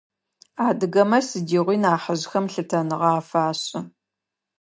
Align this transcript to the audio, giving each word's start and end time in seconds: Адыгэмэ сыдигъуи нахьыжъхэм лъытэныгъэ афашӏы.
Адыгэмэ 0.67 1.19
сыдигъуи 1.27 1.77
нахьыжъхэм 1.83 2.45
лъытэныгъэ 2.53 3.09
афашӏы. 3.19 3.81